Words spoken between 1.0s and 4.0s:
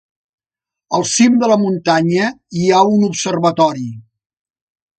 cim de la muntanya hi ha un observatori.